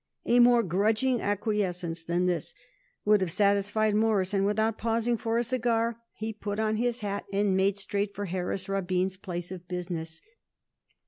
A 0.25 0.39
more 0.39 0.63
grudging 0.63 1.21
acquiescence 1.21 2.03
than 2.03 2.25
this 2.25 2.55
would 3.05 3.21
have 3.21 3.31
satisfied 3.31 3.93
Morris, 3.93 4.33
and, 4.33 4.47
without 4.47 4.79
pausing 4.79 5.15
for 5.15 5.37
a 5.37 5.43
cigar, 5.43 6.01
he 6.15 6.33
put 6.33 6.57
on 6.59 6.77
his 6.77 7.01
hat 7.01 7.25
and 7.31 7.55
made 7.55 7.77
straight 7.77 8.15
for 8.15 8.25
Harris 8.25 8.67
Rabin's 8.67 9.15
place 9.15 9.51
of 9.51 9.67
business. 9.67 10.19